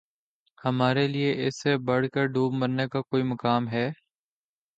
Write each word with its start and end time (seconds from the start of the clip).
ہمارے 0.57 1.05
لیے 1.07 1.31
اس 1.47 1.61
سے 1.61 1.75
بڑھ 1.85 2.07
کر 2.13 2.27
دوب 2.29 2.53
مرنے 2.53 2.87
کا 2.87 3.01
کوئی 3.01 3.23
مقام 3.23 3.67
ہے 3.67 3.89